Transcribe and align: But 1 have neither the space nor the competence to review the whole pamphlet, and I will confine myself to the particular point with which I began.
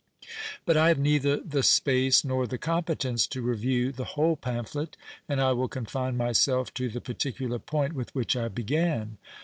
But 0.65 0.77
1 0.77 0.87
have 0.87 0.97
neither 0.97 1.37
the 1.37 1.61
space 1.61 2.25
nor 2.25 2.47
the 2.47 2.57
competence 2.57 3.27
to 3.27 3.43
review 3.43 3.91
the 3.91 4.03
whole 4.17 4.35
pamphlet, 4.35 4.97
and 5.29 5.39
I 5.39 5.51
will 5.51 5.67
confine 5.67 6.17
myself 6.17 6.73
to 6.73 6.89
the 6.89 7.01
particular 7.01 7.59
point 7.59 7.93
with 7.93 8.09
which 8.15 8.35
I 8.35 8.47
began. 8.47 9.19